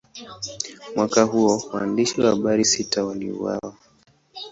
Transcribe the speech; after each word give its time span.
Mwaka 0.95 1.23
huo, 1.23 1.57
waandishi 1.73 2.21
wa 2.21 2.29
habari 2.29 2.65
sita 2.65 3.05
waliuawa. 3.05 3.73